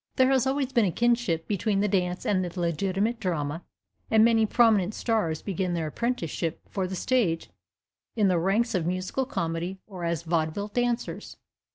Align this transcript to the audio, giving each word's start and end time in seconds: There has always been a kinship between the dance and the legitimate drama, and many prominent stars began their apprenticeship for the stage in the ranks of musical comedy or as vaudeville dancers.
There 0.15 0.29
has 0.31 0.47
always 0.47 0.71
been 0.73 0.85
a 0.85 0.91
kinship 0.91 1.47
between 1.47 1.79
the 1.81 1.87
dance 1.87 2.25
and 2.25 2.43
the 2.43 2.59
legitimate 2.59 3.19
drama, 3.19 3.63
and 4.09 4.25
many 4.25 4.47
prominent 4.47 4.95
stars 4.95 5.43
began 5.43 5.75
their 5.75 5.85
apprenticeship 5.85 6.59
for 6.67 6.87
the 6.87 6.95
stage 6.95 7.51
in 8.15 8.27
the 8.27 8.39
ranks 8.39 8.73
of 8.73 8.87
musical 8.87 9.27
comedy 9.27 9.77
or 9.85 10.03
as 10.03 10.23
vaudeville 10.23 10.69
dancers. 10.69 11.37